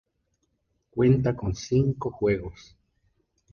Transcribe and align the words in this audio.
Cuenta 0.89 1.35
con 1.35 1.53
cinco 1.55 2.09
juegos. 2.09 2.75